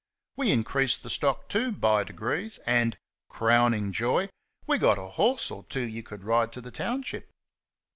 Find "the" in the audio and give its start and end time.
1.03-1.11, 6.61-6.71